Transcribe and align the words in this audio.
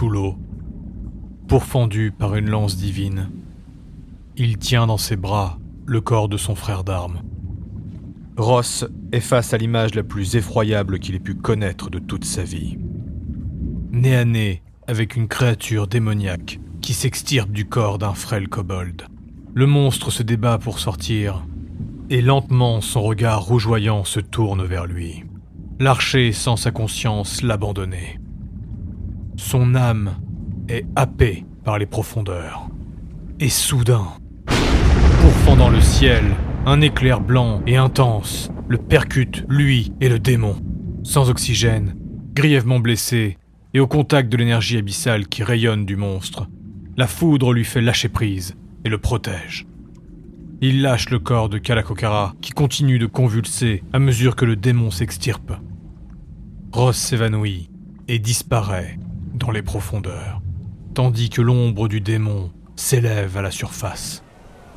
sous 0.00 0.08
l'eau, 0.08 0.34
pourfendu 1.46 2.10
par 2.10 2.34
une 2.34 2.48
lance 2.48 2.74
divine. 2.74 3.28
Il 4.34 4.56
tient 4.56 4.86
dans 4.86 4.96
ses 4.96 5.16
bras 5.16 5.58
le 5.84 6.00
corps 6.00 6.30
de 6.30 6.38
son 6.38 6.54
frère 6.54 6.84
d'armes. 6.84 7.20
Ross 8.38 8.86
est 9.12 9.20
face 9.20 9.52
à 9.52 9.58
l'image 9.58 9.94
la 9.94 10.02
plus 10.02 10.36
effroyable 10.36 11.00
qu'il 11.00 11.16
ait 11.16 11.20
pu 11.20 11.34
connaître 11.34 11.90
de 11.90 11.98
toute 11.98 12.24
sa 12.24 12.44
vie. 12.44 12.78
Nez 13.92 14.16
à 14.16 14.24
nez 14.24 14.62
avec 14.86 15.16
une 15.16 15.28
créature 15.28 15.86
démoniaque 15.86 16.60
qui 16.80 16.94
s'extirpe 16.94 17.50
du 17.50 17.66
corps 17.66 17.98
d'un 17.98 18.14
frêle 18.14 18.48
kobold. 18.48 19.02
Le 19.52 19.66
monstre 19.66 20.10
se 20.10 20.22
débat 20.22 20.56
pour 20.56 20.78
sortir, 20.78 21.44
et 22.08 22.22
lentement 22.22 22.80
son 22.80 23.02
regard 23.02 23.42
rougeoyant 23.42 24.04
se 24.04 24.20
tourne 24.20 24.64
vers 24.64 24.86
lui. 24.86 25.24
L'archer 25.78 26.32
sent 26.32 26.56
sa 26.56 26.70
conscience 26.70 27.42
l'abandonner. 27.42 28.19
Son 29.42 29.74
âme 29.74 30.16
est 30.68 30.84
happée 30.94 31.44
par 31.64 31.78
les 31.78 31.86
profondeurs. 31.86 32.68
Et 33.40 33.48
soudain, 33.48 34.06
pourfendant 35.22 35.70
le 35.70 35.80
ciel, 35.80 36.22
un 36.66 36.82
éclair 36.82 37.20
blanc 37.20 37.62
et 37.66 37.76
intense 37.76 38.50
le 38.68 38.76
percute, 38.76 39.44
lui 39.48 39.92
et 40.00 40.10
le 40.10 40.18
démon. 40.20 40.56
Sans 41.02 41.30
oxygène, 41.30 41.96
grièvement 42.34 42.80
blessé, 42.80 43.38
et 43.72 43.80
au 43.80 43.88
contact 43.88 44.30
de 44.30 44.36
l'énergie 44.36 44.76
abyssale 44.76 45.26
qui 45.26 45.42
rayonne 45.42 45.86
du 45.86 45.96
monstre, 45.96 46.46
la 46.96 47.06
foudre 47.06 47.52
lui 47.54 47.64
fait 47.64 47.80
lâcher 47.80 48.10
prise 48.10 48.56
et 48.84 48.90
le 48.90 48.98
protège. 48.98 49.66
Il 50.60 50.82
lâche 50.82 51.08
le 51.08 51.18
corps 51.18 51.48
de 51.48 51.58
Kalakokara 51.58 52.34
qui 52.42 52.50
continue 52.50 52.98
de 52.98 53.06
convulser 53.06 53.82
à 53.94 53.98
mesure 53.98 54.36
que 54.36 54.44
le 54.44 54.54
démon 54.54 54.90
s'extirpe. 54.90 55.54
Ross 56.72 56.96
s'évanouit 56.96 57.70
et 58.06 58.18
disparaît 58.18 58.98
dans 59.40 59.50
les 59.50 59.62
profondeurs, 59.62 60.40
tandis 60.94 61.30
que 61.30 61.42
l'ombre 61.42 61.88
du 61.88 62.00
démon 62.00 62.52
s'élève 62.76 63.36
à 63.36 63.42
la 63.42 63.50
surface. 63.50 64.22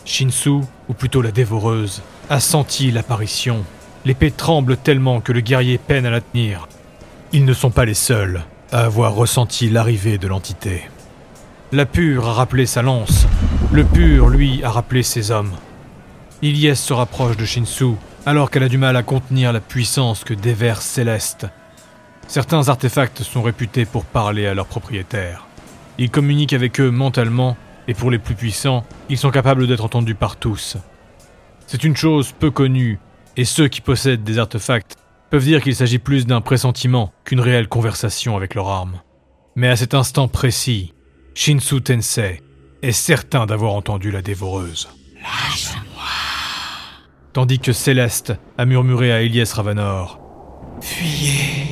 Shinsu, 0.05 0.61
ou 0.89 0.93
plutôt 0.93 1.21
la 1.21 1.31
dévoreuse, 1.31 2.01
a 2.29 2.39
senti 2.39 2.89
l'apparition. 2.89 3.63
L'épée 4.05 4.31
tremble 4.31 4.77
tellement 4.77 5.21
que 5.21 5.31
le 5.31 5.41
guerrier 5.41 5.77
peine 5.77 6.05
à 6.05 6.09
la 6.09 6.21
tenir. 6.21 6.67
Ils 7.33 7.45
ne 7.45 7.53
sont 7.53 7.71
pas 7.71 7.85
les 7.85 7.93
seuls 7.93 8.43
à 8.71 8.85
avoir 8.85 9.13
ressenti 9.13 9.69
l'arrivée 9.69 10.17
de 10.17 10.27
l'entité. 10.27 10.89
La 11.71 11.85
pure 11.85 12.27
a 12.27 12.33
rappelé 12.33 12.65
sa 12.65 12.81
lance, 12.81 13.27
le 13.71 13.83
pur, 13.83 14.29
lui, 14.29 14.63
a 14.63 14.69
rappelé 14.69 15.03
ses 15.03 15.31
hommes. 15.31 15.53
Ilyes 16.41 16.75
se 16.75 16.93
rapproche 16.93 17.37
de 17.37 17.45
Shinsu, 17.45 17.95
alors 18.25 18.49
qu'elle 18.49 18.63
a 18.63 18.69
du 18.69 18.77
mal 18.77 18.95
à 18.95 19.03
contenir 19.03 19.51
la 19.51 19.59
puissance 19.59 20.23
que 20.23 20.33
déverse 20.33 20.85
Céleste. 20.85 21.47
Certains 22.27 22.69
artefacts 22.69 23.23
sont 23.23 23.41
réputés 23.41 23.85
pour 23.85 24.05
parler 24.05 24.47
à 24.47 24.53
leurs 24.53 24.67
propriétaires. 24.67 25.47
Ils 25.97 26.09
communiquent 26.09 26.53
avec 26.53 26.79
eux 26.79 26.89
mentalement 26.89 27.55
et 27.87 27.93
pour 27.93 28.11
les 28.11 28.19
plus 28.19 28.35
puissants, 28.35 28.85
ils 29.09 29.17
sont 29.17 29.31
capables 29.31 29.67
d'être 29.67 29.85
entendus 29.85 30.15
par 30.15 30.37
tous. 30.37 30.77
C'est 31.67 31.83
une 31.83 31.95
chose 31.95 32.31
peu 32.31 32.51
connue, 32.51 32.99
et 33.35 33.45
ceux 33.45 33.67
qui 33.67 33.81
possèdent 33.81 34.23
des 34.23 34.39
artefacts 34.39 34.95
peuvent 35.29 35.43
dire 35.43 35.61
qu'il 35.61 35.75
s'agit 35.75 35.99
plus 35.99 36.25
d'un 36.25 36.41
pressentiment 36.41 37.11
qu'une 37.25 37.39
réelle 37.39 37.67
conversation 37.67 38.37
avec 38.37 38.55
leur 38.55 38.69
arme. 38.69 39.01
Mais 39.55 39.69
à 39.69 39.75
cet 39.75 39.93
instant 39.93 40.27
précis, 40.27 40.93
Shinsu 41.35 41.81
Tensei 41.81 42.41
est 42.81 42.91
certain 42.91 43.45
d'avoir 43.45 43.73
entendu 43.73 44.11
la 44.11 44.21
dévoreuse. 44.21 44.89
Lâche-moi. 45.15 46.03
Tandis 47.33 47.59
que 47.59 47.73
Céleste 47.73 48.33
a 48.57 48.65
murmuré 48.65 49.11
à 49.11 49.21
Elias 49.21 49.53
Ravanor. 49.55 50.19
Fuyez. 50.81 51.62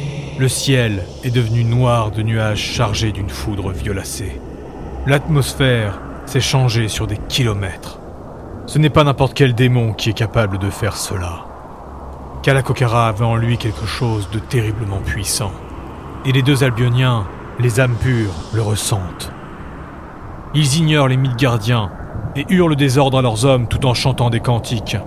Le 0.42 0.48
ciel 0.48 1.04
est 1.24 1.30
devenu 1.30 1.64
noir 1.64 2.10
de 2.10 2.24
nuages 2.24 2.58
chargés 2.58 3.12
d'une 3.12 3.30
foudre 3.30 3.72
violacée. 3.74 4.42
L'atmosphère 5.06 6.02
s'est 6.26 6.42
changée 6.42 6.88
sur 6.88 7.06
des 7.06 7.20
kilomètres. 7.30 8.00
Ce 8.66 8.80
n'est 8.80 8.90
pas 8.90 9.04
n'importe 9.04 9.36
quel 9.36 9.54
démon 9.54 9.94
qui 9.94 10.10
est 10.10 10.14
capable 10.14 10.58
de 10.58 10.72
faire 10.72 10.98
cela. 10.98 11.46
Kalakokara 12.42 13.10
avait 13.10 13.24
en 13.24 13.36
lui 13.36 13.60
quelque 13.60 13.86
chose 13.86 14.32
de 14.32 14.40
terriblement 14.40 15.02
puissant. 15.06 15.52
Et 16.26 16.32
les 16.32 16.42
deux 16.42 16.64
Albioniens, 16.64 17.28
les 17.60 17.80
âmes 17.80 17.98
pures, 18.02 18.34
le 18.52 18.64
ressentent. 18.64 19.32
Ils 20.56 20.78
ignorent 20.78 21.08
les 21.08 21.18
mythes 21.18 21.38
gardiens 21.38 21.92
et 22.36 22.48
hurlent 22.50 22.72
le 22.72 22.76
désordre 22.76 23.20
à 23.20 23.22
leurs 23.22 23.46
hommes 23.46 23.68
tout 23.68 23.86
en 23.86 23.94
chantant 23.94 24.32
des 24.32 24.40
cantiques. 24.40 24.98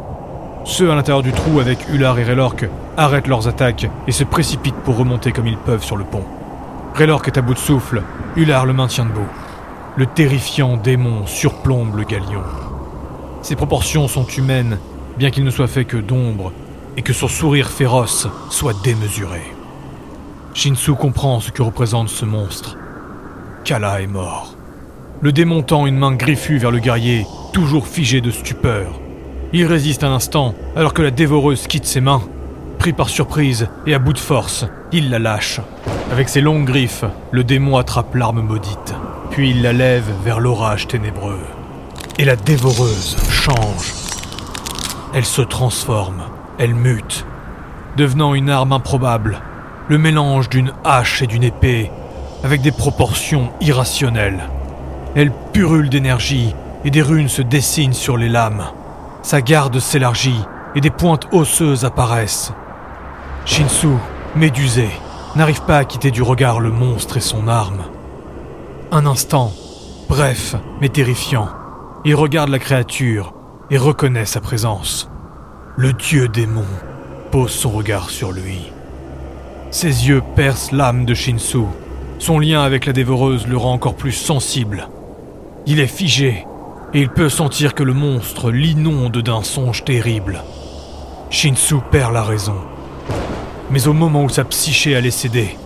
Ceux 0.62 0.92
à 0.92 0.94
l'intérieur 0.94 1.24
du 1.24 1.32
trou 1.32 1.58
avec 1.58 1.88
Ular 1.88 2.20
et 2.20 2.24
Relorque 2.24 2.68
arrêtent 2.96 3.26
leurs 3.26 3.48
attaques 3.48 3.88
et 4.06 4.12
se 4.12 4.24
précipitent 4.24 4.82
pour 4.84 4.96
remonter 4.96 5.32
comme 5.32 5.46
ils 5.46 5.56
peuvent 5.56 5.84
sur 5.84 5.96
le 5.96 6.04
pont. 6.04 6.24
Relorque 6.94 7.28
est 7.28 7.38
à 7.38 7.42
bout 7.42 7.54
de 7.54 7.58
souffle, 7.58 8.02
Ular 8.36 8.66
le 8.66 8.72
maintient 8.72 9.04
debout. 9.04 9.28
Le 9.96 10.06
terrifiant 10.06 10.76
démon 10.76 11.26
surplombe 11.26 11.96
le 11.96 12.04
galion. 12.04 12.42
Ses 13.42 13.56
proportions 13.56 14.08
sont 14.08 14.26
humaines, 14.26 14.78
bien 15.18 15.30
qu'il 15.30 15.44
ne 15.44 15.50
soit 15.50 15.68
fait 15.68 15.84
que 15.84 15.96
d'ombre, 15.96 16.52
et 16.96 17.02
que 17.02 17.12
son 17.12 17.28
sourire 17.28 17.70
féroce 17.70 18.28
soit 18.50 18.74
démesuré. 18.82 19.42
Shinsu 20.54 20.94
comprend 20.94 21.40
ce 21.40 21.50
que 21.50 21.62
représente 21.62 22.08
ce 22.08 22.24
monstre. 22.24 22.76
Kala 23.64 24.00
est 24.02 24.06
mort. 24.06 24.54
Le 25.20 25.32
démon 25.32 25.62
tend 25.62 25.86
une 25.86 25.96
main 25.96 26.12
griffue 26.12 26.58
vers 26.58 26.70
le 26.70 26.78
guerrier, 26.78 27.26
toujours 27.52 27.86
figé 27.86 28.20
de 28.20 28.30
stupeur. 28.30 29.00
Il 29.52 29.66
résiste 29.66 30.04
un 30.04 30.12
instant, 30.12 30.54
alors 30.76 30.94
que 30.94 31.02
la 31.02 31.10
dévoreuse 31.10 31.66
quitte 31.66 31.86
ses 31.86 32.00
mains. 32.00 32.22
Pris 32.84 32.92
par 32.92 33.08
surprise 33.08 33.66
et 33.86 33.94
à 33.94 33.98
bout 33.98 34.12
de 34.12 34.18
force, 34.18 34.66
il 34.92 35.08
la 35.08 35.18
lâche. 35.18 35.60
Avec 36.12 36.28
ses 36.28 36.42
longues 36.42 36.66
griffes, 36.66 37.06
le 37.30 37.42
démon 37.42 37.78
attrape 37.78 38.14
l'arme 38.14 38.42
maudite 38.42 38.94
puis 39.34 39.50
il 39.50 39.62
la 39.62 39.72
lève 39.72 40.08
vers 40.22 40.38
l'orage 40.38 40.86
ténébreux. 40.86 41.40
Et 42.18 42.24
la 42.24 42.36
dévoreuse 42.36 43.16
change. 43.28 43.92
Elle 45.12 45.24
se 45.24 45.42
transforme, 45.42 46.22
elle 46.56 46.72
mute, 46.72 47.26
devenant 47.96 48.34
une 48.34 48.48
arme 48.48 48.72
improbable, 48.72 49.40
le 49.88 49.98
mélange 49.98 50.48
d'une 50.48 50.72
hache 50.84 51.20
et 51.20 51.26
d'une 51.26 51.42
épée, 51.42 51.90
avec 52.44 52.60
des 52.60 52.70
proportions 52.70 53.50
irrationnelles. 53.60 54.48
Elle 55.16 55.32
purule 55.52 55.88
d'énergie 55.88 56.54
et 56.84 56.92
des 56.92 57.02
runes 57.02 57.28
se 57.28 57.42
dessinent 57.42 57.92
sur 57.92 58.16
les 58.16 58.28
lames. 58.28 58.66
Sa 59.22 59.40
garde 59.40 59.80
s'élargit 59.80 60.44
et 60.76 60.80
des 60.80 60.90
pointes 60.90 61.26
osseuses 61.32 61.84
apparaissent. 61.84 62.52
Shinsu, 63.46 63.88
médusé, 64.36 64.88
n'arrive 65.36 65.62
pas 65.62 65.76
à 65.76 65.84
quitter 65.84 66.10
du 66.10 66.22
regard 66.22 66.60
le 66.60 66.70
monstre 66.70 67.18
et 67.18 67.20
son 67.20 67.46
arme. 67.46 67.84
Un 68.90 69.04
instant, 69.04 69.52
bref, 70.08 70.56
mais 70.80 70.88
terrifiant, 70.88 71.48
il 72.06 72.14
regarde 72.14 72.48
la 72.48 72.58
créature 72.58 73.34
et 73.70 73.76
reconnaît 73.76 74.24
sa 74.24 74.40
présence. 74.40 75.10
Le 75.76 75.92
dieu 75.92 76.28
démon 76.28 76.64
pose 77.30 77.50
son 77.50 77.70
regard 77.70 78.08
sur 78.08 78.32
lui. 78.32 78.72
Ses 79.70 80.08
yeux 80.08 80.22
percent 80.34 80.74
l'âme 80.74 81.04
de 81.04 81.12
Shinsu. 81.14 81.64
Son 82.18 82.38
lien 82.38 82.62
avec 82.62 82.86
la 82.86 82.94
dévoreuse 82.94 83.46
le 83.46 83.58
rend 83.58 83.74
encore 83.74 83.96
plus 83.96 84.12
sensible. 84.12 84.88
Il 85.66 85.80
est 85.80 85.86
figé 85.86 86.46
et 86.94 87.00
il 87.00 87.10
peut 87.10 87.28
sentir 87.28 87.74
que 87.74 87.82
le 87.82 87.92
monstre 87.92 88.50
l'inonde 88.50 89.18
d'un 89.18 89.42
songe 89.42 89.84
terrible. 89.84 90.42
Shinsu 91.28 91.76
perd 91.90 92.14
la 92.14 92.22
raison. 92.22 92.56
Mais 93.70 93.88
au 93.88 93.92
moment 93.92 94.24
où 94.24 94.28
sa 94.28 94.44
psyché 94.44 94.94
allait 94.94 95.10
céder, 95.10 95.56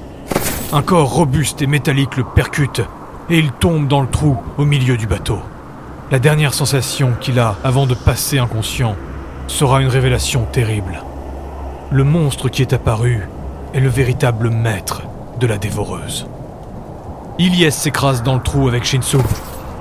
un 0.73 0.83
corps 0.83 1.11
robuste 1.11 1.63
et 1.63 1.67
métallique 1.67 2.17
le 2.17 2.25
percute 2.25 2.83
et 3.31 3.39
il 3.39 3.53
tombe 3.53 3.89
dans 3.89 4.01
le 4.01 4.09
trou 4.09 4.37
au 4.57 4.65
milieu 4.65 4.97
du 4.97 5.07
bateau. 5.07 5.39
La 6.11 6.19
dernière 6.19 6.55
sensation 6.55 7.13
qu'il 7.21 7.39
a 7.39 7.57
avant 7.65 7.87
de 7.87 7.95
passer 7.95 8.39
inconscient 8.39 8.97
sera 9.47 9.83
une 9.83 9.89
révélation 9.89 10.47
terrible. 10.53 11.03
Le 11.91 12.05
monstre 12.05 12.49
qui 12.49 12.63
est 12.63 12.73
apparu 12.73 13.29
est 13.75 13.81
le 13.81 13.89
véritable 13.89 14.51
maître 14.51 15.03
de 15.41 15.47
la 15.47 15.59
dévoreuse. 15.59 16.27
Ilyes 17.39 17.73
s'écrase 17.73 18.23
dans 18.23 18.35
le 18.35 18.43
trou 18.43 18.69
avec 18.69 18.85
Shinsu. 18.85 19.19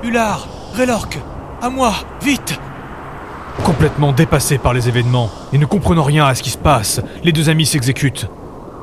Ular, 0.02 0.46
Relorque, 0.78 1.18
à 1.60 1.70
moi, 1.70 1.92
vite 2.22 2.58
Complètement 3.64 4.12
dépassés 4.12 4.58
par 4.58 4.72
les 4.72 4.88
événements 4.88 5.30
et 5.52 5.58
ne 5.58 5.66
comprenant 5.66 6.02
rien 6.02 6.26
à 6.26 6.34
ce 6.34 6.42
qui 6.42 6.50
se 6.50 6.58
passe, 6.58 7.00
les 7.22 7.32
deux 7.32 7.48
amis 7.48 7.66
s'exécutent. 7.66 8.28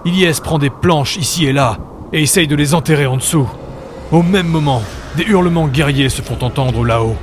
Ilyes 0.05 0.39
prend 0.43 0.59
des 0.59 0.69
planches 0.69 1.17
ici 1.17 1.45
et 1.45 1.53
là 1.53 1.77
et 2.13 2.21
essaye 2.21 2.47
de 2.47 2.55
les 2.55 2.73
enterrer 2.73 3.07
en 3.07 3.17
dessous. 3.17 3.49
Au 4.11 4.21
même 4.21 4.47
moment, 4.47 4.81
des 5.17 5.23
hurlements 5.23 5.67
guerriers 5.67 6.09
se 6.09 6.21
font 6.21 6.37
entendre 6.41 6.85
là-haut. 6.85 7.15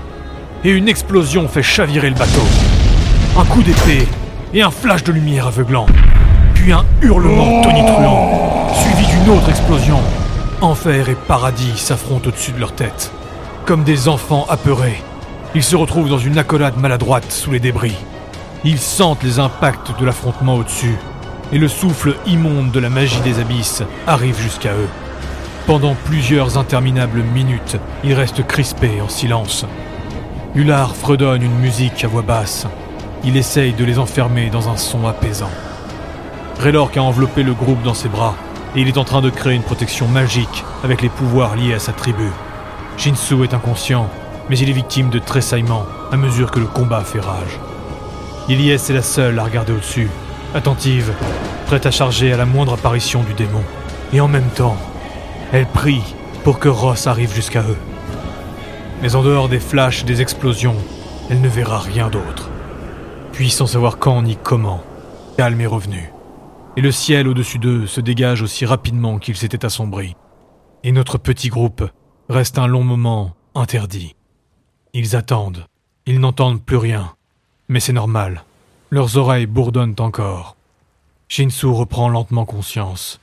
Et 0.64 0.70
une 0.70 0.88
explosion 0.88 1.48
fait 1.48 1.62
chavirer 1.62 2.10
le 2.10 2.16
bateau. 2.16 2.42
Un 3.38 3.44
coup 3.44 3.62
d'épée 3.62 4.06
et 4.52 4.62
un 4.62 4.70
flash 4.70 5.04
de 5.04 5.12
lumière 5.12 5.46
aveuglant. 5.46 5.86
Puis 6.54 6.72
un 6.72 6.84
hurlement 7.00 7.62
tonitruant, 7.62 8.68
suivi 8.74 9.06
d'une 9.06 9.34
autre 9.34 9.48
explosion. 9.48 10.00
Enfer 10.60 11.08
et 11.08 11.16
paradis 11.26 11.76
s'affrontent 11.76 12.28
au-dessus 12.28 12.52
de 12.52 12.60
leur 12.60 12.72
tête. 12.72 13.10
Comme 13.64 13.84
des 13.84 14.08
enfants 14.08 14.46
apeurés, 14.48 15.02
ils 15.54 15.62
se 15.62 15.76
retrouvent 15.76 16.08
dans 16.08 16.18
une 16.18 16.38
accolade 16.38 16.78
maladroite 16.78 17.30
sous 17.30 17.50
les 17.50 17.60
débris. 17.60 17.96
Ils 18.64 18.78
sentent 18.78 19.22
les 19.22 19.38
impacts 19.38 19.98
de 19.98 20.06
l'affrontement 20.06 20.54
au-dessus, 20.54 20.96
et 21.52 21.58
le 21.58 21.68
souffle 21.68 22.16
immonde 22.26 22.70
de 22.70 22.80
la 22.80 22.88
magie 22.88 23.20
des 23.20 23.38
abysses 23.38 23.82
arrive 24.06 24.40
jusqu'à 24.40 24.72
eux. 24.72 24.88
Pendant 25.66 25.94
plusieurs 25.94 26.58
interminables 26.58 27.22
minutes, 27.22 27.76
ils 28.02 28.14
restent 28.14 28.46
crispés 28.46 29.00
en 29.00 29.08
silence. 29.08 29.66
Ular 30.54 30.96
fredonne 30.96 31.42
une 31.42 31.58
musique 31.58 32.04
à 32.04 32.08
voix 32.08 32.22
basse. 32.22 32.66
Il 33.24 33.36
essaye 33.36 33.72
de 33.72 33.84
les 33.84 33.98
enfermer 33.98 34.50
dans 34.50 34.68
un 34.68 34.76
son 34.76 35.06
apaisant. 35.06 35.50
Raylork 36.58 36.96
a 36.96 37.02
enveloppé 37.02 37.42
le 37.42 37.54
groupe 37.54 37.82
dans 37.82 37.94
ses 37.94 38.08
bras 38.08 38.34
et 38.74 38.80
il 38.80 38.88
est 38.88 38.98
en 38.98 39.04
train 39.04 39.20
de 39.20 39.30
créer 39.30 39.54
une 39.54 39.62
protection 39.62 40.08
magique 40.08 40.64
avec 40.82 41.02
les 41.02 41.08
pouvoirs 41.08 41.56
liés 41.56 41.74
à 41.74 41.78
sa 41.78 41.92
tribu. 41.92 42.28
Shinsu 42.96 43.44
est 43.44 43.54
inconscient, 43.54 44.08
mais 44.48 44.58
il 44.58 44.68
est 44.68 44.74
victime 44.74 45.10
de 45.10 45.18
tressaillements 45.18 45.86
à 46.10 46.16
mesure 46.16 46.50
que 46.50 46.60
le 46.60 46.66
combat 46.66 47.02
fait 47.02 47.20
rage. 47.20 47.58
Ilyes 48.48 48.72
est 48.72 48.90
la 48.90 49.02
seule 49.02 49.38
à 49.38 49.44
regarder 49.44 49.72
au-dessus, 49.72 50.10
attentive, 50.54 51.12
prête 51.66 51.86
à 51.86 51.90
charger 51.90 52.32
à 52.32 52.36
la 52.36 52.44
moindre 52.44 52.74
apparition 52.74 53.22
du 53.22 53.34
démon. 53.34 53.62
Et 54.12 54.20
en 54.20 54.28
même 54.28 54.50
temps, 54.50 54.76
elle 55.52 55.66
prie 55.66 56.02
pour 56.44 56.58
que 56.58 56.68
Ross 56.68 57.06
arrive 57.06 57.34
jusqu'à 57.34 57.62
eux. 57.62 57.78
Mais 59.00 59.14
en 59.14 59.22
dehors 59.22 59.48
des 59.48 59.60
flashs 59.60 60.02
et 60.02 60.06
des 60.06 60.20
explosions, 60.20 60.76
elle 61.30 61.40
ne 61.40 61.48
verra 61.48 61.78
rien 61.78 62.08
d'autre. 62.08 62.50
Puis 63.32 63.50
sans 63.50 63.66
savoir 63.66 63.98
quand 63.98 64.22
ni 64.22 64.36
comment, 64.36 64.82
calme 65.36 65.60
est 65.60 65.66
revenu. 65.66 66.12
Et 66.76 66.80
le 66.80 66.92
ciel 66.92 67.28
au-dessus 67.28 67.58
d'eux 67.58 67.86
se 67.86 68.00
dégage 68.00 68.42
aussi 68.42 68.66
rapidement 68.66 69.18
qu'il 69.18 69.36
s'était 69.36 69.64
assombri. 69.64 70.14
Et 70.84 70.92
notre 70.92 71.18
petit 71.18 71.48
groupe 71.48 71.84
reste 72.28 72.58
un 72.58 72.66
long 72.66 72.84
moment 72.84 73.32
interdit. 73.54 74.14
Ils 74.94 75.16
attendent, 75.16 75.66
ils 76.04 76.20
n'entendent 76.20 76.62
plus 76.62 76.76
rien. 76.76 77.14
Mais 77.68 77.80
c'est 77.80 77.94
normal. 77.94 78.44
Leurs 78.90 79.16
oreilles 79.16 79.46
bourdonnent 79.46 79.96
encore. 80.00 80.54
Shinsu 81.28 81.66
reprend 81.66 82.10
lentement 82.10 82.44
conscience. 82.44 83.18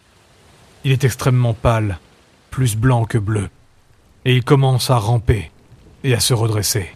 Il 0.83 0.92
est 0.92 1.04
extrêmement 1.04 1.54
pâle, 1.54 2.00
plus 2.50 2.75
blanc 2.75 3.06
que 3.06 3.19
bleu. 3.19 3.50
Et 4.25 4.36
il 4.36 4.44
commence 4.44 4.89
à 4.89 4.98
ramper 4.98 5.51
et 6.04 6.16
à 6.16 6.19
se 6.19 6.33
redresser. 6.33 6.89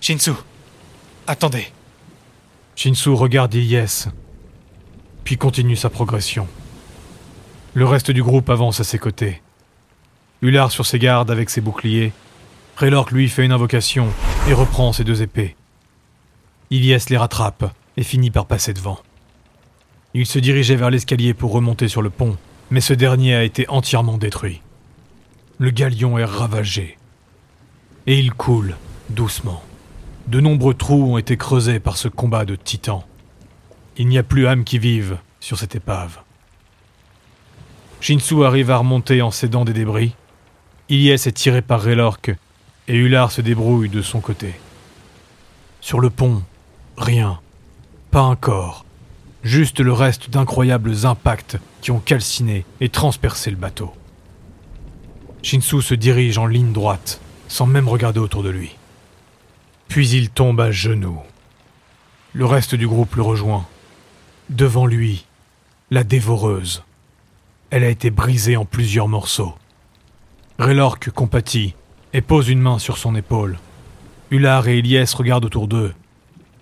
Shinsu, 0.00 0.32
attendez. 1.26 1.70
Shinsu 2.76 3.10
regarde 3.10 3.52
Ilyes, 3.52 4.08
puis 5.24 5.36
continue 5.36 5.76
sa 5.76 5.90
progression. 5.90 6.48
Le 7.74 7.84
reste 7.84 8.10
du 8.10 8.22
groupe 8.22 8.48
avance 8.48 8.80
à 8.80 8.84
ses 8.84 8.98
côtés. 8.98 9.42
Ular 10.40 10.70
sur 10.70 10.86
ses 10.86 10.98
gardes 10.98 11.30
avec 11.30 11.50
ses 11.50 11.60
boucliers. 11.60 12.12
Raylork 12.76 13.12
lui 13.12 13.28
fait 13.28 13.44
une 13.44 13.52
invocation 13.52 14.08
et 14.48 14.52
reprend 14.52 14.92
ses 14.92 15.04
deux 15.04 15.22
épées. 15.22 15.54
Ilyes 16.70 17.04
les 17.08 17.16
rattrape 17.16 17.72
et 17.96 18.02
finit 18.02 18.32
par 18.32 18.46
passer 18.46 18.72
devant. 18.72 18.98
Il 20.12 20.26
se 20.26 20.40
dirigeait 20.40 20.74
vers 20.74 20.90
l'escalier 20.90 21.34
pour 21.34 21.52
remonter 21.52 21.86
sur 21.86 22.02
le 22.02 22.10
pont, 22.10 22.36
mais 22.70 22.80
ce 22.80 22.92
dernier 22.92 23.34
a 23.34 23.44
été 23.44 23.68
entièrement 23.68 24.18
détruit. 24.18 24.60
Le 25.58 25.70
galion 25.70 26.18
est 26.18 26.24
ravagé. 26.24 26.98
Et 28.08 28.18
il 28.18 28.32
coule, 28.32 28.76
doucement. 29.08 29.62
De 30.26 30.40
nombreux 30.40 30.74
trous 30.74 31.12
ont 31.12 31.18
été 31.18 31.36
creusés 31.36 31.78
par 31.78 31.96
ce 31.96 32.08
combat 32.08 32.44
de 32.44 32.56
titans. 32.56 33.04
Il 33.96 34.08
n'y 34.08 34.18
a 34.18 34.24
plus 34.24 34.48
âme 34.48 34.64
qui 34.64 34.78
vive 34.80 35.18
sur 35.38 35.58
cette 35.58 35.76
épave. 35.76 36.18
Shinsu 38.00 38.44
arrive 38.44 38.72
à 38.72 38.78
remonter 38.78 39.22
en 39.22 39.30
cédant 39.30 39.64
des 39.64 39.72
débris. 39.72 40.14
Ilyes 40.88 41.12
est 41.12 41.32
tiré 41.32 41.62
par 41.62 41.80
Raylork 41.80 42.34
et 42.88 42.96
Ular 42.96 43.32
se 43.32 43.40
débrouille 43.40 43.88
de 43.88 44.02
son 44.02 44.20
côté. 44.20 44.54
Sur 45.80 46.00
le 46.00 46.10
pont, 46.10 46.42
rien. 46.96 47.40
Pas 48.10 48.22
un 48.22 48.36
corps. 48.36 48.84
Juste 49.42 49.80
le 49.80 49.92
reste 49.92 50.30
d'incroyables 50.30 51.06
impacts 51.06 51.58
qui 51.80 51.90
ont 51.90 51.98
calciné 51.98 52.64
et 52.80 52.88
transpercé 52.88 53.50
le 53.50 53.56
bateau. 53.56 53.92
Shinsu 55.42 55.82
se 55.82 55.94
dirige 55.94 56.38
en 56.38 56.46
ligne 56.46 56.72
droite, 56.72 57.20
sans 57.48 57.66
même 57.66 57.88
regarder 57.88 58.20
autour 58.20 58.42
de 58.42 58.48
lui. 58.48 58.76
Puis 59.88 60.08
il 60.08 60.30
tombe 60.30 60.60
à 60.60 60.70
genoux. 60.70 61.20
Le 62.32 62.46
reste 62.46 62.74
du 62.74 62.88
groupe 62.88 63.14
le 63.16 63.22
rejoint. 63.22 63.66
Devant 64.48 64.86
lui, 64.86 65.26
la 65.90 66.04
dévoreuse. 66.04 66.82
Elle 67.70 67.84
a 67.84 67.88
été 67.88 68.10
brisée 68.10 68.56
en 68.56 68.64
plusieurs 68.64 69.08
morceaux. 69.08 69.54
Raylork 70.58 71.10
compatit 71.10 71.74
et 72.14 72.22
pose 72.22 72.48
une 72.48 72.60
main 72.60 72.78
sur 72.78 72.96
son 72.96 73.14
épaule. 73.16 73.58
Ular 74.30 74.66
et 74.68 74.78
Ilyes 74.78 75.14
regardent 75.16 75.44
autour 75.44 75.68
d'eux. 75.68 75.92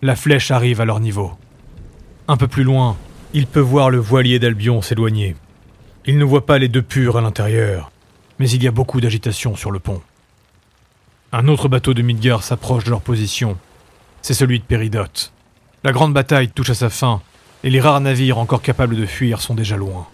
La 0.01 0.17
flèche 0.17 0.51
arrive 0.51 0.81
à 0.81 0.85
leur 0.85 0.99
niveau. 0.99 1.33
Un 2.27 2.37
peu 2.37 2.49
plus 2.49 2.65
loin, 2.65 2.97
il 3.35 3.47
peut 3.47 3.61
voir 3.61 3.91
le 3.91 3.99
voilier 3.99 4.39
d'Albion 4.39 4.83
s'éloigner. 4.83 5.37
Il 6.07 6.19
ne 6.19 6.25
voit 6.25 6.47
pas 6.47 6.59
les 6.59 6.69
deux 6.69 6.83
purs 6.83 7.19
à 7.19 7.21
l'intérieur, 7.21 7.93
mais 8.39 8.51
il 8.51 8.63
y 8.63 8.67
a 8.67 8.73
beaucoup 8.73 9.01
d'agitation 9.01 9.55
sur 9.55 9.71
le 9.71 9.79
pont. 9.79 10.01
Un 11.33 11.47
autre 11.49 11.69
bateau 11.69 11.95
de 11.95 12.03
Midgard 12.03 12.43
s'approche 12.43 12.85
de 12.85 12.91
leur 12.91 13.03
position. 13.03 13.57
C'est 14.23 14.35
celui 14.35 14.59
de 14.59 14.65
Péridote. 14.65 15.33
La 15.85 15.93
grande 15.93 16.15
bataille 16.15 16.49
touche 16.49 16.71
à 16.71 16.75
sa 16.75 16.91
fin, 16.91 17.21
et 17.63 17.71
les 17.71 17.81
rares 17.81 18.01
navires 18.01 18.39
encore 18.39 18.63
capables 18.63 18.97
de 18.97 19.07
fuir 19.07 19.41
sont 19.41 19.55
déjà 19.55 19.77
loin. 19.77 20.07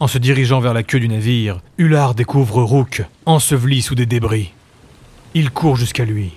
En 0.00 0.06
se 0.06 0.18
dirigeant 0.18 0.60
vers 0.60 0.74
la 0.74 0.84
queue 0.84 1.00
du 1.00 1.08
navire, 1.08 1.60
Ular 1.78 2.14
découvre 2.14 2.62
Rook, 2.62 3.04
enseveli 3.26 3.82
sous 3.82 3.94
des 3.96 4.06
débris. 4.06 4.52
Il 5.34 5.50
court 5.50 5.76
jusqu'à 5.76 6.04
lui. 6.04 6.32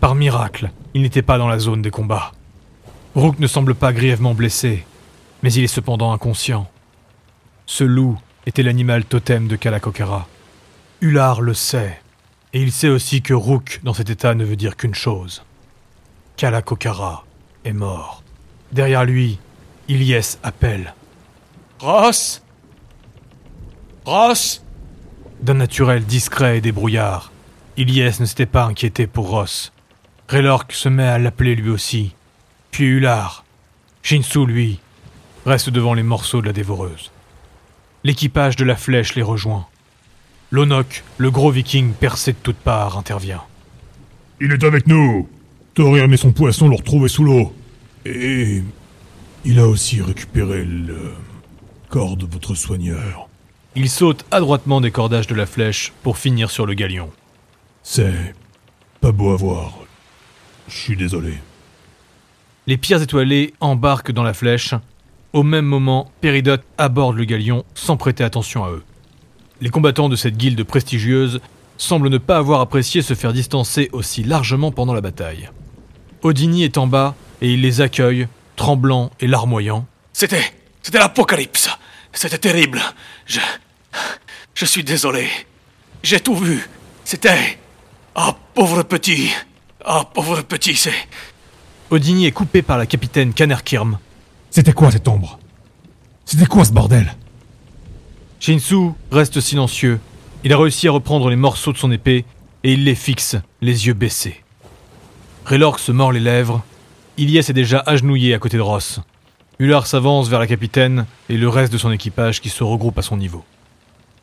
Par 0.00 0.14
miracle, 0.14 0.70
il 0.94 1.02
n'était 1.02 1.22
pas 1.22 1.38
dans 1.38 1.48
la 1.48 1.58
zone 1.58 1.82
des 1.82 1.90
combats. 1.90 2.32
Rook 3.14 3.38
ne 3.38 3.46
semble 3.46 3.74
pas 3.74 3.92
grièvement 3.92 4.34
blessé, 4.34 4.84
mais 5.42 5.52
il 5.52 5.64
est 5.64 5.68
cependant 5.68 6.12
inconscient. 6.12 6.70
Ce 7.66 7.84
loup 7.84 8.18
était 8.46 8.62
l'animal 8.62 9.04
totem 9.04 9.48
de 9.48 9.56
Kalakokara. 9.56 10.26
Ular 11.00 11.40
le 11.40 11.54
sait, 11.54 12.00
et 12.52 12.62
il 12.62 12.72
sait 12.72 12.88
aussi 12.88 13.22
que 13.22 13.34
Rook 13.34 13.80
dans 13.82 13.94
cet 13.94 14.10
état 14.10 14.34
ne 14.34 14.44
veut 14.44 14.56
dire 14.56 14.76
qu'une 14.76 14.94
chose. 14.94 15.42
Kalakokara 16.36 17.24
est 17.64 17.72
mort. 17.72 18.22
Derrière 18.72 19.04
lui, 19.04 19.38
Ilyes 19.88 20.38
appelle. 20.42 20.94
Ross? 21.80 22.42
Ross? 24.04 24.62
D'un 25.42 25.54
naturel 25.54 26.04
discret 26.04 26.58
et 26.58 26.60
débrouillard, 26.60 27.31
Ilyes 27.76 28.20
ne 28.20 28.26
s'était 28.26 28.46
pas 28.46 28.64
inquiété 28.64 29.06
pour 29.06 29.30
Ross. 29.30 29.72
Raylork 30.28 30.72
se 30.72 30.88
met 30.88 31.06
à 31.06 31.18
l'appeler 31.18 31.54
lui 31.54 31.70
aussi. 31.70 32.14
Puis 32.70 32.84
Ular. 32.84 33.44
Shinsu, 34.02 34.46
lui, 34.46 34.80
reste 35.46 35.70
devant 35.70 35.94
les 35.94 36.02
morceaux 36.02 36.40
de 36.40 36.46
la 36.46 36.52
dévoreuse. 36.52 37.10
L'équipage 38.04 38.56
de 38.56 38.64
la 38.64 38.76
flèche 38.76 39.14
les 39.14 39.22
rejoint. 39.22 39.66
Lonok, 40.50 41.02
le 41.18 41.30
gros 41.30 41.50
viking 41.50 41.92
percé 41.92 42.32
de 42.32 42.38
toutes 42.42 42.56
parts, 42.56 42.98
intervient. 42.98 43.42
Il 44.40 44.52
est 44.52 44.64
avec 44.64 44.86
nous 44.86 45.28
Thorir 45.74 46.12
et 46.12 46.16
son 46.18 46.32
poisson 46.32 46.68
l'ont 46.68 46.76
retrouvé 46.76 47.08
sous 47.08 47.24
l'eau. 47.24 47.54
Et 48.04 48.62
il 49.44 49.58
a 49.58 49.66
aussi 49.66 50.02
récupéré 50.02 50.64
le 50.64 51.14
corps 51.88 52.18
de 52.18 52.26
votre 52.26 52.54
soigneur. 52.54 53.28
Il 53.74 53.88
saute 53.88 54.26
adroitement 54.30 54.82
des 54.82 54.90
cordages 54.90 55.26
de 55.26 55.34
la 55.34 55.46
flèche 55.46 55.94
pour 56.02 56.18
finir 56.18 56.50
sur 56.50 56.66
le 56.66 56.74
galion. 56.74 57.10
C'est 57.82 58.34
pas 59.00 59.12
beau 59.12 59.32
à 59.32 59.36
voir. 59.36 59.74
Je 60.68 60.76
suis 60.76 60.96
désolé. 60.96 61.34
Les 62.66 62.76
pierres 62.76 63.02
étoilées 63.02 63.54
embarquent 63.60 64.12
dans 64.12 64.22
la 64.22 64.34
flèche. 64.34 64.74
Au 65.32 65.42
même 65.42 65.64
moment, 65.64 66.10
Péridote 66.20 66.62
aborde 66.78 67.16
le 67.16 67.24
galion 67.24 67.64
sans 67.74 67.96
prêter 67.96 68.22
attention 68.22 68.64
à 68.64 68.70
eux. 68.70 68.84
Les 69.60 69.70
combattants 69.70 70.08
de 70.08 70.16
cette 70.16 70.36
guilde 70.36 70.62
prestigieuse 70.62 71.40
semblent 71.76 72.08
ne 72.08 72.18
pas 72.18 72.36
avoir 72.36 72.60
apprécié 72.60 73.02
se 73.02 73.14
faire 73.14 73.32
distancer 73.32 73.88
aussi 73.92 74.22
largement 74.22 74.70
pendant 74.70 74.94
la 74.94 75.00
bataille. 75.00 75.50
Odini 76.22 76.62
est 76.62 76.78
en 76.78 76.86
bas 76.86 77.16
et 77.40 77.52
il 77.52 77.62
les 77.62 77.80
accueille, 77.80 78.28
tremblant 78.56 79.10
et 79.20 79.26
larmoyant. 79.26 79.86
C'était. 80.12 80.52
C'était 80.82 80.98
l'apocalypse. 80.98 81.68
C'était 82.12 82.38
terrible. 82.38 82.80
Je. 83.26 83.40
Je 84.54 84.64
suis 84.64 84.84
désolé. 84.84 85.28
J'ai 86.02 86.20
tout 86.20 86.36
vu. 86.36 86.68
C'était. 87.04 87.58
Ah, 88.14 88.36
pauvre 88.54 88.82
petit. 88.82 89.30
Ah, 89.84 90.04
pauvre 90.12 90.42
petit, 90.42 90.76
c'est. 90.76 90.92
Odini 91.90 92.26
est 92.26 92.32
coupé 92.32 92.62
par 92.62 92.78
la 92.78 92.86
capitaine 92.86 93.32
Kanerkirm. 93.32 93.98
C'était 94.50 94.72
quoi 94.72 94.90
cette 94.90 95.08
ombre? 95.08 95.38
C'était 96.24 96.46
quoi 96.46 96.64
ce 96.64 96.72
bordel? 96.72 97.14
Shinsu 98.40 98.90
reste 99.10 99.40
silencieux. 99.40 100.00
Il 100.44 100.52
a 100.52 100.58
réussi 100.58 100.88
à 100.88 100.92
reprendre 100.92 101.30
les 101.30 101.36
morceaux 101.36 101.72
de 101.72 101.78
son 101.78 101.90
épée 101.92 102.24
et 102.64 102.72
il 102.72 102.84
les 102.84 102.94
fixe, 102.94 103.36
les 103.60 103.86
yeux 103.86 103.94
baissés. 103.94 104.42
Raylork 105.44 105.78
se 105.78 105.92
mord 105.92 106.12
les 106.12 106.20
lèvres. 106.20 106.62
Ilyes 107.18 107.38
est 107.38 107.52
déjà 107.52 107.82
agenouillé 107.86 108.34
à 108.34 108.38
côté 108.38 108.56
de 108.56 108.62
Ross. 108.62 109.00
Ular 109.58 109.86
s'avance 109.86 110.28
vers 110.28 110.40
la 110.40 110.46
capitaine 110.46 111.06
et 111.28 111.36
le 111.36 111.48
reste 111.48 111.72
de 111.72 111.78
son 111.78 111.92
équipage 111.92 112.40
qui 112.40 112.48
se 112.48 112.64
regroupe 112.64 112.98
à 112.98 113.02
son 113.02 113.16
niveau. 113.16 113.44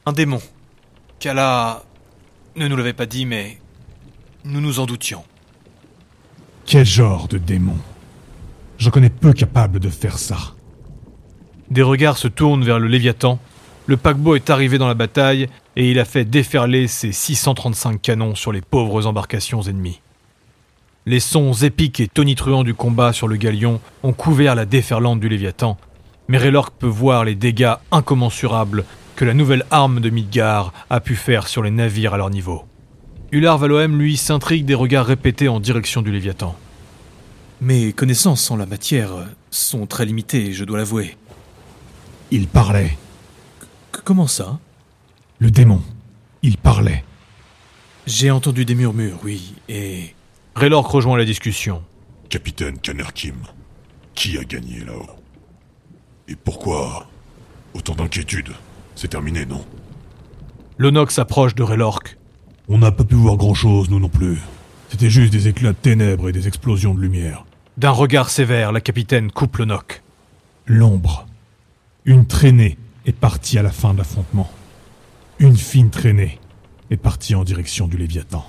Un 0.05 0.12
démon. 0.12 0.41
Kala 1.19 1.84
ne 2.55 2.67
nous 2.67 2.75
l'avait 2.75 2.93
pas 2.93 3.05
dit, 3.05 3.25
mais 3.25 3.58
nous 4.46 4.62
nous 4.62 4.79
en 4.79 4.86
doutions. 4.86 5.24
Quel 6.65 6.86
genre 6.86 7.27
de 7.27 7.38
démon? 7.38 7.77
J'en 8.77 8.91
connais 8.91 9.10
peu 9.10 9.34
capables 9.34 9.79
de 9.79 9.89
faire 9.89 10.17
ça. 10.17 10.38
Des 11.69 11.81
regards 11.81 12.17
se 12.17 12.27
tournent 12.27 12.63
vers 12.63 12.79
le 12.79 12.88
Léviathan, 12.88 13.39
le 13.89 13.98
paquebot 13.98 14.36
est 14.36 14.51
arrivé 14.51 14.77
dans 14.77 14.88
la 14.88 14.93
bataille 14.93 15.48
et 15.75 15.89
il 15.89 16.00
a 16.00 16.05
fait 16.05 16.24
déferler 16.24 16.88
ses 16.88 17.12
635 17.12 18.00
canons 18.00 18.36
sur 18.36 18.51
les 18.51 18.62
pauvres 18.62 19.08
embarcations 19.08 19.63
ennemies. 19.63 20.00
Les 21.08 21.19
sons 21.19 21.53
épiques 21.53 22.00
et 22.00 22.08
tonitruants 22.08 22.63
du 22.63 22.75
combat 22.75 23.13
sur 23.13 23.27
le 23.27 23.36
galion 23.36 23.81
ont 24.03 24.13
couvert 24.13 24.53
la 24.53 24.65
déferlante 24.65 25.19
du 25.19 25.27
Léviathan, 25.27 25.75
mais 26.27 26.38
Raylork 26.38 26.75
peut 26.77 26.86
voir 26.86 27.25
les 27.25 27.34
dégâts 27.34 27.74
incommensurables 27.91 28.86
que 29.15 29.25
la 29.25 29.34
nouvelle 29.34 29.65
arme 29.72 30.01
de 30.01 30.12
Midgard 30.12 30.72
a 30.91 31.00
pu 31.00 31.15
faire 31.15 31.48
sur 31.48 31.63
les 31.63 31.72
navires 31.72 32.13
à 32.13 32.17
leur 32.17 32.29
niveau. 32.29 32.65
Ular 33.32 33.60
Valoem, 33.60 33.98
lui, 33.98 34.18
s'intrigue 34.18 34.66
des 34.66 34.74
regards 34.74 35.06
répétés 35.06 35.48
en 35.48 35.60
direction 35.60 36.02
du 36.02 36.12
Léviathan. 36.12 36.56
Mes 37.62 37.94
connaissances 37.94 38.50
en 38.50 38.56
la 38.56 38.66
matière 38.66 39.12
sont 39.52 39.86
très 39.86 40.06
limitées, 40.06 40.52
je 40.54 40.66
dois 40.66 40.80
l'avouer. 40.80 41.16
Il 42.32 42.48
parlait. 42.48 42.98
comment 44.04 44.28
ça? 44.28 44.60
Le 45.38 45.52
démon. 45.52 45.82
Il 46.42 46.58
parlait. 46.58 47.04
J'ai 48.08 48.32
entendu 48.32 48.66
des 48.66 48.76
murmures, 48.76 49.20
oui, 49.24 49.54
et... 49.68 50.16
Raylork 50.56 50.88
rejoint 50.88 51.18
la 51.18 51.26
discussion. 51.26 51.84
Capitaine 52.30 52.80
Kanerkim, 52.80 53.36
qui 54.16 54.38
a 54.38 54.44
gagné 54.44 54.84
là-haut? 54.84 55.06
Et 56.28 56.36
pourquoi 56.36 57.08
Autant 57.76 57.94
d'inquiétude. 57.94 58.50
C'est 58.96 59.10
terminé, 59.10 59.46
non? 59.46 59.64
Lonox 60.80 61.16
s'approche 61.16 61.54
de 61.54 61.62
Raylork. 61.64 62.19
On 62.72 62.78
n'a 62.78 62.92
pas 62.92 63.04
pu 63.04 63.16
voir 63.16 63.36
grand-chose, 63.36 63.90
nous 63.90 64.00
non 64.00 64.10
plus. 64.10 64.38
C'était 64.90 65.10
juste 65.10 65.34
des 65.34 65.48
éclats 65.48 65.72
de 65.72 65.78
ténèbres 65.78 66.30
et 66.30 66.32
des 66.32 66.48
explosions 66.48 66.94
de 66.94 67.02
lumière. 67.02 67.44
D'un 67.78 67.90
regard 67.90 68.30
sévère, 68.30 68.72
la 68.72 68.80
capitaine 68.80 69.32
coupe 69.32 69.58
Lonoc. 69.58 70.04
L'ombre. 70.68 71.26
Une 72.06 72.28
traînée 72.28 72.78
est 73.08 73.12
partie 73.12 73.58
à 73.58 73.64
la 73.64 73.72
fin 73.72 73.94
de 73.94 73.98
l'affrontement. 73.98 74.52
Une 75.40 75.58
fine 75.58 75.90
traînée 75.90 76.40
est 76.92 76.98
partie 76.98 77.34
en 77.34 77.44
direction 77.44 77.88
du 77.88 77.98
Léviathan. 77.98 78.46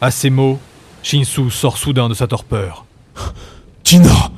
À 0.00 0.12
ces 0.12 0.30
mots, 0.30 0.60
Shinsu 1.02 1.50
sort 1.50 1.76
soudain 1.76 2.08
de 2.08 2.14
sa 2.14 2.28
torpeur. 2.28 2.86
Tina 3.82 4.30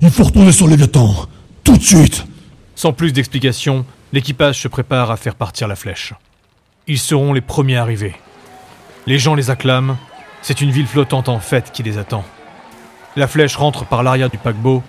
Il 0.00 0.10
faut 0.10 0.24
retourner 0.24 0.50
sur 0.50 0.66
le 0.66 0.72
Léviathan 0.72 1.14
Tout 1.62 1.76
de 1.76 1.82
suite 1.82 2.26
Sans 2.74 2.92
plus 2.92 3.12
d'explications, 3.12 3.86
l'équipage 4.12 4.60
se 4.60 4.66
prépare 4.66 5.12
à 5.12 5.16
faire 5.16 5.36
partir 5.36 5.68
la 5.68 5.76
flèche. 5.76 6.14
Ils 6.88 6.98
seront 6.98 7.32
les 7.32 7.40
premiers 7.40 7.76
arrivés. 7.76 8.16
Les 9.10 9.18
gens 9.18 9.34
les 9.34 9.50
acclament, 9.50 9.96
c'est 10.40 10.60
une 10.60 10.70
ville 10.70 10.86
flottante 10.86 11.28
en 11.28 11.40
fête 11.40 11.72
qui 11.72 11.82
les 11.82 11.98
attend. 11.98 12.24
La 13.16 13.26
flèche 13.26 13.56
rentre 13.56 13.84
par 13.84 14.04
l'arrière 14.04 14.30
du 14.30 14.38
paquebot, 14.38 14.84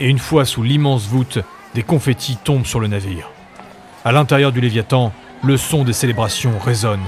et 0.00 0.08
une 0.08 0.18
fois 0.18 0.46
sous 0.46 0.62
l'immense 0.62 1.06
voûte, 1.08 1.40
des 1.74 1.82
confettis 1.82 2.38
tombent 2.42 2.64
sur 2.64 2.80
le 2.80 2.86
navire. 2.86 3.28
À 4.02 4.12
l'intérieur 4.12 4.50
du 4.50 4.62
Léviathan, 4.62 5.12
le 5.42 5.58
son 5.58 5.84
des 5.84 5.92
célébrations 5.92 6.58
résonne. 6.58 7.04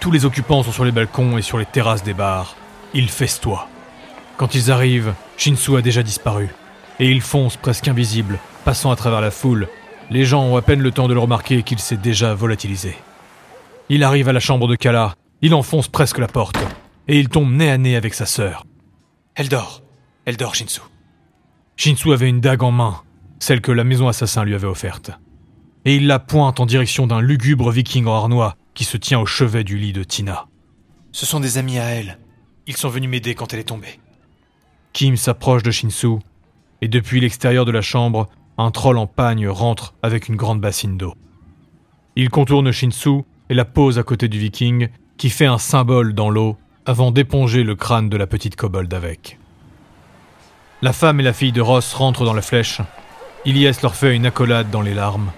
Tous 0.00 0.10
les 0.10 0.24
occupants 0.24 0.62
sont 0.62 0.72
sur 0.72 0.86
les 0.86 0.90
balcons 0.90 1.36
et 1.36 1.42
sur 1.42 1.58
les 1.58 1.66
terrasses 1.66 2.02
des 2.02 2.14
bars. 2.14 2.56
Ils 2.94 3.10
festoient. 3.10 3.68
Quand 4.38 4.54
ils 4.54 4.70
arrivent, 4.70 5.12
Shinsu 5.36 5.76
a 5.76 5.82
déjà 5.82 6.02
disparu. 6.02 6.48
Et 6.98 7.10
il 7.10 7.20
fonce 7.20 7.58
presque 7.58 7.88
invisible, 7.88 8.38
passant 8.64 8.90
à 8.90 8.96
travers 8.96 9.20
la 9.20 9.30
foule. 9.30 9.68
Les 10.08 10.24
gens 10.24 10.44
ont 10.44 10.56
à 10.56 10.62
peine 10.62 10.80
le 10.80 10.92
temps 10.92 11.08
de 11.08 11.14
le 11.14 11.20
remarquer 11.20 11.62
qu'il 11.62 11.78
s'est 11.78 11.98
déjà 11.98 12.32
volatilisé. 12.32 12.96
Il 13.90 14.02
arrive 14.02 14.30
à 14.30 14.32
la 14.32 14.40
chambre 14.40 14.66
de 14.66 14.74
Kala, 14.74 15.14
il 15.42 15.54
enfonce 15.54 15.88
presque 15.88 16.18
la 16.18 16.26
porte, 16.26 16.58
et 17.06 17.18
il 17.18 17.28
tombe 17.28 17.52
nez 17.52 17.70
à 17.70 17.78
nez 17.78 17.96
avec 17.96 18.14
sa 18.14 18.26
sœur. 18.26 18.64
Elle 19.34 19.48
dort. 19.48 19.82
Elle 20.24 20.36
dort, 20.36 20.54
Shinsu. 20.54 20.80
Shinsu 21.76 22.12
avait 22.12 22.28
une 22.28 22.40
dague 22.40 22.62
en 22.62 22.72
main, 22.72 23.02
celle 23.38 23.60
que 23.60 23.72
la 23.72 23.84
maison 23.84 24.08
assassin 24.08 24.44
lui 24.44 24.54
avait 24.54 24.66
offerte. 24.66 25.12
Et 25.84 25.96
il 25.96 26.06
la 26.06 26.18
pointe 26.18 26.60
en 26.60 26.66
direction 26.66 27.06
d'un 27.06 27.20
lugubre 27.20 27.70
viking 27.70 28.06
en 28.06 28.14
harnois 28.14 28.56
qui 28.74 28.84
se 28.84 28.96
tient 28.96 29.20
au 29.20 29.26
chevet 29.26 29.64
du 29.64 29.78
lit 29.78 29.92
de 29.92 30.02
Tina. 30.02 30.48
Ce 31.12 31.24
sont 31.24 31.40
des 31.40 31.56
amis 31.56 31.78
à 31.78 31.84
elle. 31.84 32.18
Ils 32.66 32.76
sont 32.76 32.88
venus 32.88 33.08
m'aider 33.08 33.34
quand 33.34 33.54
elle 33.54 33.60
est 33.60 33.64
tombée. 33.64 34.00
Kim 34.92 35.16
s'approche 35.16 35.62
de 35.62 35.70
Shinsu, 35.70 36.18
et 36.82 36.88
depuis 36.88 37.20
l'extérieur 37.20 37.64
de 37.64 37.70
la 37.70 37.80
chambre, 37.80 38.28
un 38.56 38.70
troll 38.70 38.98
en 38.98 39.06
pagne 39.06 39.48
rentre 39.48 39.94
avec 40.02 40.28
une 40.28 40.36
grande 40.36 40.60
bassine 40.60 40.98
d'eau. 40.98 41.14
Il 42.16 42.30
contourne 42.30 42.72
Shinsu 42.72 43.22
et 43.48 43.54
la 43.54 43.64
pose 43.64 43.98
à 43.98 44.02
côté 44.02 44.28
du 44.28 44.38
viking, 44.38 44.88
qui 45.18 45.30
fait 45.30 45.46
un 45.46 45.58
symbole 45.58 46.14
dans 46.14 46.30
l'eau 46.30 46.56
avant 46.86 47.10
d'éponger 47.10 47.64
le 47.64 47.74
crâne 47.74 48.08
de 48.08 48.16
la 48.16 48.26
petite 48.26 48.56
kobold 48.56 48.92
avec. 48.94 49.38
La 50.80 50.92
femme 50.92 51.18
et 51.18 51.24
la 51.24 51.32
fille 51.32 51.52
de 51.52 51.60
Ross 51.60 51.92
rentrent 51.92 52.24
dans 52.24 52.32
la 52.32 52.40
flèche. 52.40 52.80
Ilyes 53.44 53.82
leur 53.82 53.96
fait 53.96 54.14
une 54.14 54.26
accolade 54.26 54.70
dans 54.70 54.80
les 54.80 54.94
larmes. 54.94 55.32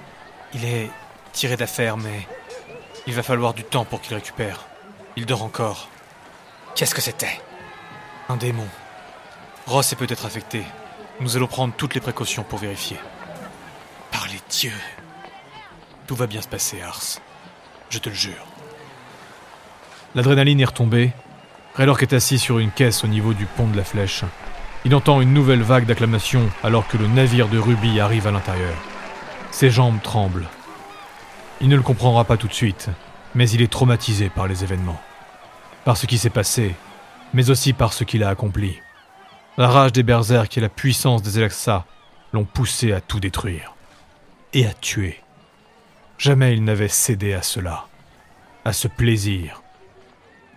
Il 0.55 0.65
est 0.65 0.91
tiré 1.33 1.57
d'affaire, 1.57 1.97
mais 1.97 2.29
il 3.07 3.15
va 3.15 3.23
falloir 3.23 3.55
du 3.55 3.65
temps 3.65 3.87
pour 3.87 4.03
qu'il 4.03 4.15
récupère. 4.15 4.67
Il 5.17 5.25
dort 5.25 5.43
encore. 5.43 5.89
Qu'est-ce 6.75 6.95
que 6.95 7.01
c'était? 7.01 7.41
Un 8.29 8.37
démon. 8.37 8.69
Ross 9.67 9.93
est 9.93 9.97
peut-être 9.97 10.27
affecté. 10.27 10.63
Nous 11.21 11.37
allons 11.37 11.47
prendre 11.47 11.75
toutes 11.75 11.95
les 11.95 12.01
précautions 12.01 12.45
pour 12.45 12.59
vérifier. 12.59 12.99
Par 14.13 14.27
les 14.27 14.41
dieux. 14.51 14.73
Tout 16.07 16.17
va 16.17 16.27
bien 16.27 16.43
se 16.43 16.49
passer, 16.49 16.83
Ars. 16.83 17.19
Je 17.89 17.99
te 17.99 18.09
le 18.09 18.15
jure. 18.15 18.50
L'adrénaline 20.15 20.61
est 20.61 20.65
retombée. 20.65 21.13
Raylork 21.77 22.03
est 22.03 22.13
assis 22.13 22.39
sur 22.39 22.59
une 22.59 22.73
caisse 22.73 23.05
au 23.05 23.07
niveau 23.07 23.33
du 23.33 23.47
pont 23.47 23.69
de 23.69 23.77
la 23.77 23.85
flèche. 23.85 24.25
Il 24.85 24.95
entend 24.95 25.21
une 25.21 25.33
nouvelle 25.33 25.63
vague 25.63 25.87
d'acclamations 25.87 26.49
alors 26.65 26.89
que 26.89 26.97
le 26.97 27.07
navire 27.07 27.49
de 27.49 27.59
Ruby 27.59 28.01
arrive 28.01 28.27
à 28.27 28.31
l'intérieur. 28.31 28.75
Ses 29.51 29.71
jambes 29.71 30.01
tremblent. 30.03 30.49
Il 31.61 31.69
ne 31.69 31.77
le 31.77 31.83
comprendra 31.83 32.25
pas 32.25 32.37
tout 32.37 32.49
de 32.49 32.55
suite, 32.55 32.89
mais 33.35 33.49
il 33.51 33.63
est 33.63 33.71
traumatisé 33.71 34.31
par 34.31 34.49
les 34.49 34.65
événements. 34.65 35.01
Par 35.85 35.97
ce 35.97 36.07
qui 36.07 36.19
s'est 36.19 36.31
passé, 36.31 36.75
mais 37.35 37.51
aussi 37.51 37.73
par 37.73 37.93
ce 37.93 38.05
qu'il 38.05 38.25
a 38.25 38.31
accompli. 38.31 38.81
La 39.59 39.69
rage 39.69 39.93
des 39.93 40.03
berserks 40.03 40.57
et 40.57 40.61
la 40.61 40.69
puissance 40.69 41.23
des 41.23 41.39
Elaxa 41.39 41.85
l'ont 42.33 42.45
poussé 42.45 42.93
à 42.93 43.01
tout 43.01 43.21
détruire. 43.21 43.75
Et 44.55 44.67
à 44.67 44.73
tuer. 44.73 45.21
Jamais 46.19 46.55
il 46.55 46.65
n'avait 46.65 46.89
cédé 46.89 47.35
à 47.35 47.43
cela. 47.43 47.87
À 48.65 48.73
ce 48.73 48.89
plaisir. 48.89 49.60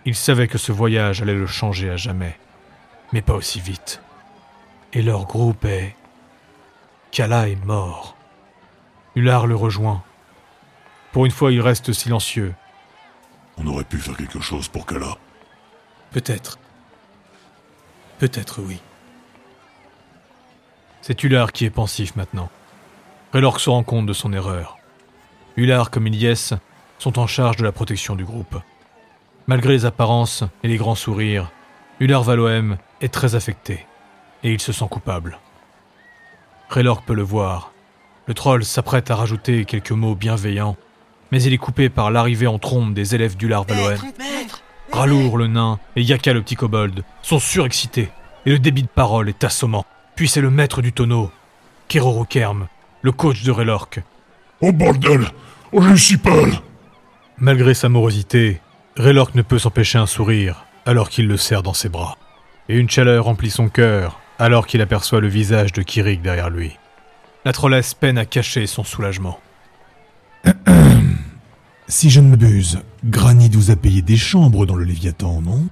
Il 0.06 0.14
savait 0.14 0.48
que 0.48 0.58
ce 0.58 0.72
voyage 0.72 1.22
allait 1.22 1.34
le 1.34 1.46
changer 1.46 1.90
à 1.90 1.96
jamais. 1.96 2.38
Mais 3.12 3.22
pas 3.22 3.34
aussi 3.34 3.60
vite. 3.60 4.02
Et 4.92 5.02
leur 5.02 5.24
groupe 5.24 5.64
est... 5.64 5.96
Kala 7.10 7.48
est 7.48 7.64
mort. 7.64 8.16
Ular 9.14 9.46
le 9.46 9.54
rejoint. 9.54 10.02
Pour 11.12 11.24
une 11.26 11.30
fois, 11.30 11.52
il 11.52 11.60
reste 11.60 11.92
silencieux. 11.92 12.54
On 13.56 13.66
aurait 13.66 13.84
pu 13.84 13.98
faire 13.98 14.16
quelque 14.16 14.40
chose 14.40 14.68
pour 14.68 14.84
Kala. 14.84 15.16
Peut-être. 16.10 16.58
Peut-être 18.18 18.60
oui. 18.60 18.80
C'est 21.02 21.22
Ular 21.22 21.52
qui 21.52 21.64
est 21.64 21.70
pensif 21.70 22.16
maintenant. 22.16 22.50
Relorque 23.32 23.60
se 23.60 23.70
rend 23.70 23.84
compte 23.84 24.06
de 24.06 24.12
son 24.12 24.32
erreur. 24.32 24.76
Ular 25.56 25.90
comme 25.90 26.06
Ilyes 26.06 26.54
sont 26.98 27.18
en 27.18 27.26
charge 27.26 27.56
de 27.56 27.64
la 27.64 27.72
protection 27.72 28.16
du 28.16 28.24
groupe. 28.24 28.56
Malgré 29.46 29.72
les 29.74 29.84
apparences 29.84 30.42
et 30.62 30.68
les 30.68 30.76
grands 30.76 30.94
sourires, 30.94 31.50
Ular 32.00 32.22
Valoem 32.22 32.78
est 33.00 33.12
très 33.12 33.34
affecté 33.34 33.86
et 34.42 34.52
il 34.52 34.60
se 34.60 34.72
sent 34.72 34.86
coupable. 34.90 35.38
Raylork 36.70 37.04
peut 37.04 37.14
le 37.14 37.22
voir. 37.22 37.72
Le 38.26 38.34
troll 38.34 38.64
s'apprête 38.64 39.10
à 39.10 39.16
rajouter 39.16 39.66
quelques 39.66 39.92
mots 39.92 40.14
bienveillants, 40.14 40.76
mais 41.30 41.42
il 41.42 41.52
est 41.52 41.58
coupé 41.58 41.90
par 41.90 42.10
l'arrivée 42.10 42.46
en 42.46 42.58
trombe 42.58 42.94
des 42.94 43.14
élèves 43.14 43.36
d'Ular 43.36 43.64
Valoem. 43.64 43.98
Ralour 44.92 45.36
le 45.36 45.46
nain 45.46 45.78
et 45.96 46.02
Yaka 46.02 46.32
le 46.32 46.42
petit 46.42 46.56
kobold 46.56 47.04
sont 47.22 47.38
surexcités, 47.38 48.10
et 48.46 48.50
le 48.50 48.58
débit 48.58 48.82
de 48.82 48.88
parole 48.88 49.28
est 49.28 49.44
assommant. 49.44 49.84
Puis 50.16 50.28
c'est 50.28 50.40
le 50.40 50.50
maître 50.50 50.80
du 50.80 50.92
tonneau, 50.92 51.30
Keroro 51.88 52.24
Kerm, 52.24 52.68
le 53.02 53.12
coach 53.12 53.42
de 53.42 53.50
Raylork. 53.50 54.00
Oh 54.62 54.72
bordel 54.72 55.26
Oh 55.72 55.96
si 55.96 56.16
peur 56.16 56.62
Malgré 57.36 57.74
sa 57.74 57.88
morosité, 57.88 58.60
Raylork 58.96 59.34
ne 59.34 59.42
peut 59.42 59.58
s'empêcher 59.58 59.98
un 59.98 60.06
sourire 60.06 60.66
alors 60.86 61.08
qu'il 61.08 61.26
le 61.26 61.36
serre 61.36 61.62
dans 61.62 61.74
ses 61.74 61.88
bras. 61.88 62.16
Et 62.68 62.76
une 62.76 62.88
chaleur 62.88 63.24
remplit 63.24 63.50
son 63.50 63.68
cœur 63.68 64.20
alors 64.38 64.66
qu'il 64.66 64.80
aperçoit 64.80 65.20
le 65.20 65.28
visage 65.28 65.72
de 65.72 65.82
Kirik 65.82 66.22
derrière 66.22 66.50
lui. 66.50 66.78
La 67.44 67.52
trollesse 67.52 67.94
peine 67.94 68.18
à 68.18 68.24
cacher 68.24 68.66
son 68.66 68.84
soulagement. 68.84 69.38
Si 71.86 72.08
je 72.08 72.20
ne 72.20 72.30
m'abuse, 72.30 72.80
Granit 73.04 73.50
vous 73.50 73.70
a 73.70 73.76
payé 73.76 74.00
des 74.00 74.16
chambres 74.16 74.64
dans 74.64 74.74
le 74.74 74.84
Léviathan, 74.84 75.42
non? 75.42 75.66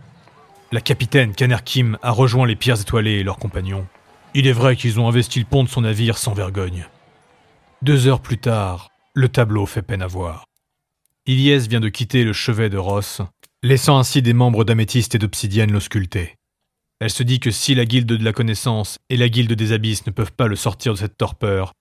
La 0.71 0.83
capitaine 0.83 1.33
Kanerkim 1.33 1.97
a 2.03 2.11
rejoint 2.11 2.47
les 2.47 2.55
pierres 2.55 2.83
étoilées 2.83 3.21
et 3.21 3.23
leurs 3.23 3.39
compagnons. 3.39 3.87
Il 4.35 4.47
est 4.47 4.53
vrai 4.53 4.77
qu'ils 4.77 5.01
ont 5.01 5.09
investi 5.09 5.39
le 5.39 5.47
pont 5.47 5.65
de 5.65 5.71
son 5.71 5.81
navire 5.81 6.19
sans 6.19 6.35
vergogne. 6.35 6.87
Deux 7.81 8.09
heures 8.09 8.21
plus 8.21 8.37
tard, 8.37 8.91
le 9.15 9.31
tableau 9.31 9.65
fait 9.65 9.81
peine 9.81 10.03
à 10.03 10.07
voir. 10.07 10.45
Ilyes 11.27 11.69
vient 11.69 11.79
de 11.79 11.89
quitter 11.89 12.25
le 12.25 12.33
chevet 12.33 12.69
de 12.69 12.79
Ross, 12.79 13.21
laissant 13.63 13.97
ainsi 13.97 14.23
des 14.23 14.33
membres 14.33 14.65
d'améthyste 14.65 15.15
et 15.15 15.19
d'obsidienne 15.19 15.71
l'ausculter. 15.71 16.35
Elle 16.99 17.11
se 17.11 17.23
dit 17.23 17.39
que 17.39 17.53
si 17.53 17.77
la 17.77 17.85
guilde 17.85 18.09
de 18.09 18.25
la 18.25 18.33
connaissance 18.33 18.99
et 19.09 19.17
la 19.17 19.29
guilde 19.29 19.53
des 19.53 19.73
abysses 19.73 20.05
ne 20.07 20.11
peuvent 20.11 20.33
pas 20.33 20.49
le 20.49 20.57
sortir 20.57 20.95
de 20.95 20.99
cette 20.99 21.17
torpeur, 21.17 21.75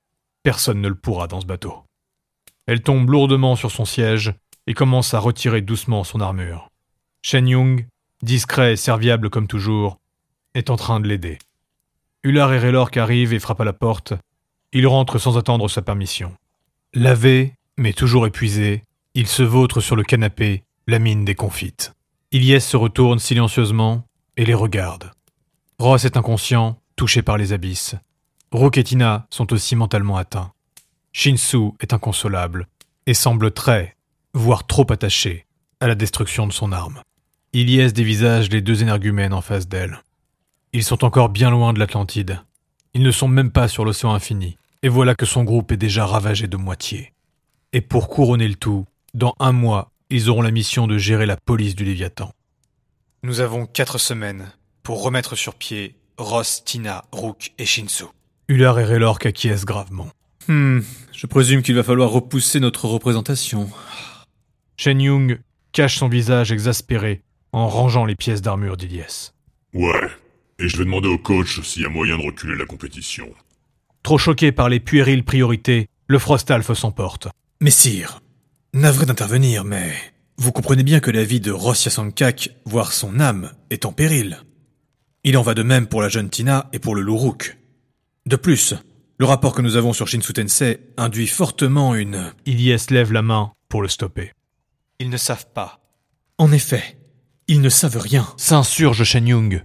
personne 0.43 0.79
ne 0.79 0.87
le 0.87 0.95
pourra 0.95 1.25
dans 1.25 1.41
ce 1.41 1.47
bateau. 1.47 1.83
Elle 2.67 2.83
tombe 2.83 3.09
lourdement 3.09 3.55
sur 3.55 3.71
son 3.71 3.83
siège 3.85 4.31
et 4.67 4.75
commence 4.75 5.15
à 5.15 5.19
retirer 5.19 5.61
doucement 5.61 6.03
son 6.03 6.21
armure. 6.21 6.69
Shen 7.23 7.47
Yung, 7.47 7.87
discret 8.21 8.73
et 8.73 8.77
serviable 8.77 9.31
comme 9.31 9.47
toujours, 9.47 9.97
est 10.53 10.69
en 10.69 10.75
train 10.75 10.99
de 10.99 11.07
l'aider. 11.07 11.39
Hullard 12.23 12.53
et 12.53 12.59
Raylork 12.59 12.95
arrivent 12.95 13.33
et 13.33 13.39
frappent 13.39 13.61
à 13.61 13.65
la 13.65 13.73
porte. 13.73 14.13
Il 14.71 14.85
rentre 14.85 15.17
sans 15.17 15.39
attendre 15.39 15.67
sa 15.67 15.81
permission. 15.81 16.31
Lavé, 16.93 17.55
mais 17.77 17.93
toujours 17.93 18.27
épuisé, 18.27 18.83
il 19.13 19.27
se 19.27 19.43
vautre 19.43 19.81
sur 19.81 19.95
le 19.95 20.03
canapé, 20.03 20.63
la 20.87 20.99
mine 20.99 21.25
déconfite. 21.25 21.93
Ilyes 22.31 22.61
se 22.61 22.77
retourne 22.77 23.19
silencieusement 23.19 24.05
et 24.37 24.45
les 24.45 24.53
regarde. 24.53 25.11
Ross 25.79 26.05
est 26.05 26.15
inconscient, 26.15 26.79
touché 26.95 27.21
par 27.21 27.37
les 27.37 27.51
abysses. 27.51 27.95
Rook 28.51 28.77
et 28.77 28.83
Tina 28.83 29.27
sont 29.29 29.51
aussi 29.51 29.75
mentalement 29.75 30.17
atteints. 30.17 30.51
Shinsu 31.11 31.71
est 31.81 31.93
inconsolable 31.93 32.67
et 33.05 33.13
semble 33.13 33.51
très, 33.51 33.97
voire 34.33 34.65
trop 34.65 34.89
attaché 34.91 35.45
à 35.81 35.87
la 35.87 35.95
destruction 35.95 36.47
de 36.47 36.53
son 36.53 36.71
arme. 36.71 37.01
Ilyes 37.53 37.91
dévisage 37.91 38.49
les 38.49 38.61
deux 38.61 38.81
énergumènes 38.81 39.33
en 39.33 39.41
face 39.41 39.67
d'elle. 39.67 40.01
Ils 40.71 40.85
sont 40.85 41.03
encore 41.03 41.27
bien 41.27 41.49
loin 41.49 41.73
de 41.73 41.79
l'Atlantide. 41.79 42.39
Ils 42.93 43.03
ne 43.03 43.11
sont 43.11 43.27
même 43.27 43.51
pas 43.51 43.67
sur 43.67 43.83
l'océan 43.83 44.13
infini, 44.13 44.57
et 44.83 44.89
voilà 44.89 45.15
que 45.15 45.25
son 45.25 45.43
groupe 45.43 45.73
est 45.73 45.77
déjà 45.77 46.05
ravagé 46.05 46.47
de 46.47 46.55
moitié. 46.55 47.11
Et 47.73 47.81
pour 47.81 48.07
couronner 48.07 48.47
le 48.47 48.55
tout, 48.55 48.85
dans 49.13 49.35
un 49.39 49.51
mois, 49.51 49.91
ils 50.09 50.29
auront 50.29 50.41
la 50.41 50.51
mission 50.51 50.87
de 50.87 50.97
gérer 50.97 51.25
la 51.25 51.37
police 51.37 51.75
du 51.75 51.83
Léviathan. 51.83 52.31
Nous 53.23 53.39
avons 53.39 53.65
quatre 53.65 53.97
semaines 53.97 54.51
pour 54.83 55.03
remettre 55.03 55.35
sur 55.35 55.55
pied 55.55 55.95
Ross, 56.17 56.63
Tina, 56.65 57.03
Rook 57.11 57.51
et 57.57 57.65
Shinsu. 57.65 58.05
Ular 58.47 58.79
et 58.79 58.83
Raylork 58.83 59.25
acquiescent 59.25 59.65
gravement. 59.65 60.09
Hmm, 60.47 60.79
je 61.13 61.27
présume 61.27 61.61
qu'il 61.61 61.75
va 61.75 61.83
falloir 61.83 62.09
repousser 62.09 62.59
notre 62.59 62.85
représentation. 62.85 63.69
Shen 64.77 65.01
Yung 65.01 65.39
cache 65.71 65.97
son 65.97 66.09
visage 66.09 66.51
exaspéré 66.51 67.21
en 67.53 67.67
rangeant 67.67 68.05
les 68.05 68.15
pièces 68.15 68.41
d'armure 68.41 68.77
d'Iliès. 68.77 69.33
Ouais. 69.73 70.09
Et 70.59 70.67
je 70.67 70.77
vais 70.77 70.85
demander 70.85 71.07
au 71.07 71.17
coach 71.17 71.61
s'il 71.61 71.83
y 71.83 71.85
a 71.85 71.89
moyen 71.89 72.17
de 72.17 72.23
reculer 72.23 72.55
la 72.55 72.65
compétition. 72.65 73.29
Trop 74.03 74.17
choqué 74.17 74.51
par 74.51 74.69
les 74.69 74.79
puériles 74.79 75.23
priorités, 75.23 75.87
le 76.07 76.19
Frostalf 76.19 76.73
s'emporte. 76.73 77.27
Messire, 77.61 78.19
navré 78.73 79.05
d'intervenir, 79.05 79.63
mais 79.63 79.91
vous 80.37 80.51
comprenez 80.51 80.83
bien 80.83 80.99
que 80.99 81.11
la 81.11 81.23
vie 81.23 81.39
de 81.39 81.51
Ross 81.51 81.85
Yasankak, 81.85 82.51
voire 82.65 82.93
son 82.93 83.19
âme, 83.19 83.51
est 83.69 83.85
en 83.85 83.91
péril. 83.91 84.41
Il 85.23 85.37
en 85.37 85.41
va 85.41 85.53
de 85.53 85.63
même 85.63 85.87
pour 85.87 86.01
la 86.01 86.09
jeune 86.09 86.29
Tina 86.29 86.69
et 86.73 86.79
pour 86.79 86.95
le 86.95 87.01
Lourouk. 87.01 87.57
De 88.25 88.35
plus, 88.35 88.73
le 89.17 89.25
rapport 89.25 89.53
que 89.53 89.61
nous 89.61 89.75
avons 89.75 89.93
sur 89.93 90.07
Shinsu 90.07 90.33
Tensei 90.33 90.79
induit 90.97 91.27
fortement 91.27 91.95
une... 91.95 92.33
Ilyes 92.45 92.87
lève 92.89 93.11
la 93.11 93.21
main 93.21 93.51
pour 93.69 93.81
le 93.81 93.87
stopper. 93.87 94.31
Ils 94.99 95.09
ne 95.09 95.17
savent 95.17 95.47
pas. 95.53 95.79
En 96.37 96.51
effet, 96.51 96.97
ils 97.47 97.61
ne 97.61 97.69
savent 97.69 97.97
rien. 97.97 98.27
S'insurge 98.37 99.03
Shen 99.03 99.27
Yung. 99.27 99.63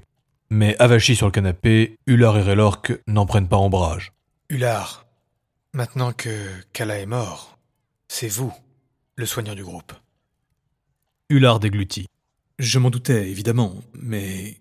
Mais 0.50 0.76
avachis 0.78 1.16
sur 1.16 1.26
le 1.26 1.32
canapé, 1.32 1.96
Ular 2.06 2.36
et 2.38 2.42
Raylork 2.42 2.92
n'en 3.06 3.26
prennent 3.26 3.48
pas 3.48 3.56
ombrage. 3.56 4.12
Ular, 4.50 5.06
maintenant 5.72 6.12
que 6.12 6.48
Kala 6.72 6.98
est 6.98 7.06
mort, 7.06 7.58
c'est 8.08 8.28
vous, 8.28 8.52
le 9.16 9.26
soigneur 9.26 9.56
du 9.56 9.64
groupe. 9.64 9.92
Ular 11.28 11.58
déglutit. 11.58 12.06
Je 12.58 12.78
m'en 12.78 12.90
doutais, 12.90 13.30
évidemment, 13.30 13.74
mais 13.94 14.60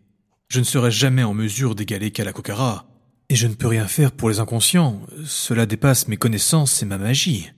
je 0.50 0.59
ne 0.59 0.65
serai 0.65 0.91
jamais 0.91 1.24
en 1.24 1.33
mesure 1.33 1.75
d'égaler 1.75 2.12
Kalakokara. 2.12 2.88
Et 3.29 3.35
je 3.35 3.47
ne 3.47 3.53
peux 3.53 3.67
rien 3.67 3.88
faire 3.88 4.12
pour 4.12 4.29
les 4.29 4.39
inconscients. 4.39 5.01
Cela 5.25 5.65
dépasse 5.65 6.07
mes 6.07 6.17
connaissances 6.17 6.81
et 6.83 6.85
ma 6.85 6.97
magie. 6.97 7.51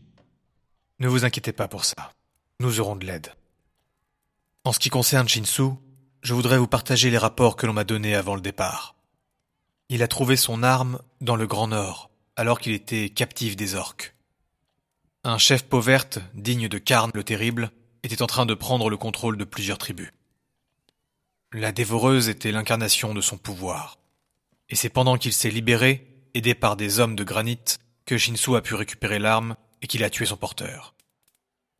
Ne 1.00 1.08
vous 1.08 1.26
inquiétez 1.26 1.52
pas 1.52 1.68
pour 1.68 1.86
ça. 1.86 2.14
Nous 2.60 2.80
aurons 2.80 2.96
de 2.96 3.06
l'aide. 3.06 3.34
En 4.64 4.72
ce 4.72 4.80
qui 4.80 4.90
concerne 4.90 5.28
Shinsu, 5.28 5.72
je 6.22 6.34
voudrais 6.34 6.58
vous 6.58 6.68
partager 6.68 7.10
les 7.10 7.18
rapports 7.18 7.56
que 7.56 7.68
l'on 7.68 7.74
m'a 7.74 7.84
donnés 7.84 8.16
avant 8.16 8.36
le 8.36 8.42
départ. 8.42 8.96
Il 9.90 10.04
a 10.04 10.08
trouvé 10.08 10.36
son 10.36 10.64
arme 10.64 11.00
dans 11.22 11.36
le 11.36 11.48
Grand 11.48 11.68
Nord, 11.68 12.10
alors 12.36 12.60
qu'il 12.60 12.74
était 12.74 13.10
captif 13.10 13.56
des 13.56 13.76
orques. 13.76 14.17
Un 15.28 15.38
chef 15.38 15.64
pauverte, 15.64 16.20
digne 16.36 16.70
de 16.70 16.78
Karn 16.78 17.12
le 17.14 17.22
Terrible, 17.22 17.70
était 18.02 18.22
en 18.22 18.28
train 18.28 18.46
de 18.46 18.54
prendre 18.54 18.90
le 18.90 18.96
contrôle 18.96 19.36
de 19.36 19.44
plusieurs 19.44 19.78
tribus. 19.78 20.14
La 21.52 21.74
dévoreuse 21.74 22.30
était 22.30 22.54
l'incarnation 22.54 23.14
de 23.14 23.20
son 23.20 23.38
pouvoir. 23.38 24.00
Et 24.70 24.78
c'est 24.78 24.88
pendant 24.88 25.18
qu'il 25.18 25.34
s'est 25.34 25.50
libéré, 25.50 26.08
aidé 26.34 26.56
par 26.56 26.78
des 26.78 27.02
hommes 27.02 27.18
de 27.18 27.26
granit, 27.26 27.60
que 28.06 28.18
Shinsu 28.18 28.56
a 28.56 28.62
pu 28.62 28.74
récupérer 28.74 29.20
l'arme 29.20 29.58
et 29.82 29.88
qu'il 29.88 30.06
a 30.06 30.10
tué 30.10 30.26
son 30.26 30.38
porteur. 30.38 30.94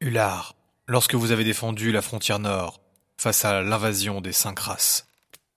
Ular, 0.02 0.54
lorsque 0.86 1.16
vous 1.16 1.32
avez 1.32 1.46
défendu 1.46 1.94
la 1.94 2.02
frontière 2.02 2.40
nord 2.40 2.82
face 3.16 3.46
à 3.46 3.62
l'invasion 3.62 4.20
des 4.20 4.34
cinq 4.34 4.60
races, 4.60 5.08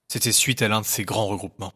c'était 0.07 0.31
suite 0.31 0.61
à 0.61 0.69
l'un 0.69 0.79
de 0.79 0.85
ces 0.85 1.03
grands 1.03 1.27
regroupements. 1.27 1.73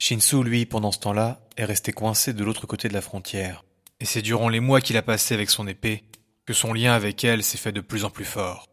Shinsu, 0.00 0.42
lui, 0.42 0.66
pendant 0.66 0.90
ce 0.90 0.98
temps-là, 0.98 1.46
est 1.56 1.64
resté 1.64 1.92
coincé 1.92 2.32
de 2.32 2.42
l'autre 2.42 2.66
côté 2.66 2.88
de 2.88 2.94
la 2.94 3.02
frontière. 3.02 3.62
Et 4.02 4.04
c'est 4.04 4.20
durant 4.20 4.48
les 4.48 4.58
mois 4.58 4.80
qu'il 4.80 4.96
a 4.96 5.02
passé 5.02 5.32
avec 5.32 5.48
son 5.48 5.68
épée 5.68 6.02
que 6.44 6.52
son 6.52 6.72
lien 6.72 6.92
avec 6.92 7.22
elle 7.22 7.44
s'est 7.44 7.56
fait 7.56 7.70
de 7.70 7.80
plus 7.80 8.04
en 8.04 8.10
plus 8.10 8.24
fort. 8.24 8.66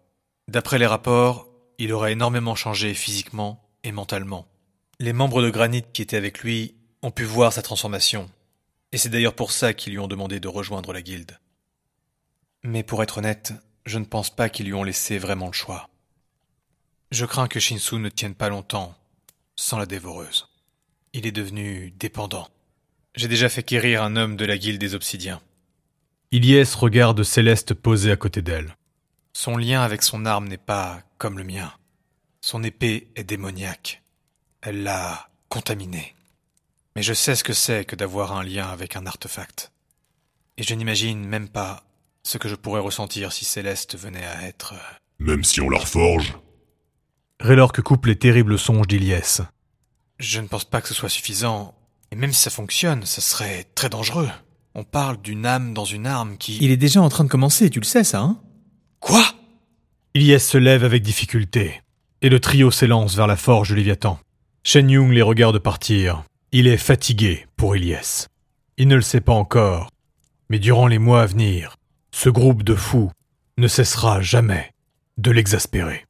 D'après 0.48 0.80
les 0.80 0.88
rapports, 0.88 1.48
il 1.78 1.94
aurait 1.94 2.13
énormément 2.13 2.56
changé 2.56 2.96
physiquement 2.96 3.70
et 3.84 3.92
mentalement. 3.92 4.48
Les 5.00 5.13
membres 5.13 5.44
de 5.44 5.52
Granit 5.52 5.84
qui 5.94 6.02
étaient 6.02 6.18
avec 6.18 6.39
lui 6.39 6.74
ont 7.04 7.12
pu 7.12 7.26
voir 7.26 7.54
sa 7.54 7.62
transformation, 7.62 8.28
et 8.92 8.98
c'est 8.98 9.10
d'ailleurs 9.10 9.36
pour 9.36 9.52
ça 9.52 9.76
qu'ils 9.76 9.94
lui 9.94 10.00
ont 10.00 10.08
demandé 10.08 10.39
de 10.39 10.48
rejoindre 10.48 10.94
la 10.94 11.04
guilde. 11.04 11.38
Mais 12.63 12.82
pour 12.82 13.04
être 13.04 13.20
honnête, 13.20 13.54
je 13.86 14.00
ne 14.00 14.06
pense 14.06 14.32
pas 14.32 14.50
qu'ils 14.50 14.65
lui 14.65 14.74
ont 14.74 14.84
laissé 14.84 15.20
vraiment 15.20 15.46
le 15.46 15.54
choix. 15.54 15.92
Je 17.12 17.28
crains 17.28 17.48
que 17.48 17.60
Shinsu 17.60 17.98
ne 17.98 18.10
tienne 18.10 18.34
pas 18.34 18.50
longtemps 18.50 18.96
sans 19.56 19.78
la 19.78 19.86
dévoreuse. 19.86 20.48
Il 21.13 21.28
est 21.28 21.32
devenu 21.32 21.92
dépendant. 21.92 22.48
J'ai 23.15 23.28
déjà 23.28 23.50
fait 23.50 23.63
quérir 23.63 24.04
un 24.04 24.15
homme 24.15 24.36
de 24.36 24.45
la 24.45 24.58
guilde 24.58 24.80
des 24.80 24.95
obsidiens. 24.95 25.41
Ilyes 26.32 26.76
regarde 26.76 27.24
Céleste 27.24 27.74
posée 27.74 28.12
à 28.12 28.15
côté 28.15 28.41
d'elle. 28.41 28.76
Son 29.34 29.58
lien 29.58 29.82
avec 29.82 30.04
son 30.04 30.26
arme 30.26 30.48
n'est 30.48 30.58
pas 30.58 31.02
comme 31.17 31.38
le 31.38 31.43
mien. 31.43 31.74
Son 32.41 32.63
épée 32.63 33.08
est 33.15 33.24
démoniaque. 33.24 34.04
Elle 34.62 34.84
l'a 34.84 35.30
contaminé. 35.50 36.15
Mais 36.95 37.02
je 37.02 37.13
sais 37.13 37.36
ce 37.36 37.43
que 37.43 37.54
c'est 37.54 37.86
que 37.86 37.95
d'avoir 37.95 38.34
un 38.34 38.43
lien 38.43 38.67
avec 38.67 38.95
un 38.95 39.06
artefact. 39.06 39.72
Et 40.58 40.63
je 40.63 40.76
n'imagine 40.76 41.26
même 41.26 41.50
pas 41.50 41.84
ce 42.24 42.38
que 42.38 42.50
je 42.50 42.56
pourrais 42.56 42.82
ressentir 42.82 43.32
si 43.32 43.45
Céleste 43.45 43.98
venait 43.98 44.26
à 44.26 44.43
être... 44.43 44.74
Euh, 44.74 44.95
même 45.19 45.43
si 45.43 45.62
on 45.62 45.69
la 45.69 45.80
reforge 45.80 46.38
Raylork 47.39 47.82
coupe 47.82 48.06
les 48.06 48.17
terribles 48.17 48.60
songes 48.60 48.88
d'Iliès. 48.88 49.41
Je 50.19 50.41
ne 50.41 50.48
pense 50.48 50.65
pas 50.65 50.82
que 50.82 50.89
ce 50.89 50.93
soit 50.93 51.10
suffisant. 51.10 51.74
Et 52.12 52.15
même 52.15 52.34
si 52.34 52.41
ça 52.41 52.50
fonctionne, 52.50 53.06
ça 53.06 53.22
serait 53.22 53.65
très 53.76 53.89
dangereux. 53.89 54.30
On 54.76 54.84
parle 54.84 55.22
d'une 55.22 55.45
âme 55.45 55.74
dans 55.74 55.86
une 55.86 56.06
arme 56.06 56.38
qui... 56.38 56.58
Il 56.62 56.72
est 56.72 56.78
déjà 56.78 57.02
en 57.02 57.10
train 57.10 57.24
de 57.24 57.30
commencer, 57.30 57.69
tu 57.69 57.80
le 57.80 57.86
sais 57.86 58.04
ça, 58.04 58.19
hein? 58.19 58.39
Quoi? 59.00 59.24
Ilyes 60.15 60.39
se 60.39 60.58
lève 60.58 60.84
avec 60.84 61.04
difficulté, 61.04 61.82
et 62.22 62.30
le 62.30 62.39
trio 62.39 62.72
s'élance 62.72 63.15
vers 63.15 63.28
la 63.28 63.36
forge 63.36 63.69
de 63.69 63.76
Léviathan. 63.76 64.19
Shen 64.63 64.89
Yung 64.89 65.12
les 65.12 65.22
regarde 65.22 65.60
partir. 65.60 66.24
Il 66.52 66.67
est 66.67 66.78
fatigué 66.78 67.45
pour 67.56 67.76
Ilyes. 67.76 68.28
Il 68.78 68.88
ne 68.88 68.95
le 68.95 69.02
sait 69.02 69.22
pas 69.22 69.34
encore, 69.34 69.89
mais 70.50 70.60
durant 70.60 70.88
les 70.88 70.98
mois 70.98 71.22
à 71.22 71.26
venir, 71.26 71.76
ce 72.12 72.30
groupe 72.30 72.63
de 72.63 72.76
fous 72.76 73.12
ne 73.58 73.67
cessera 73.67 74.22
jamais 74.22 74.72
de 75.17 75.32
l'exaspérer. 75.32 76.06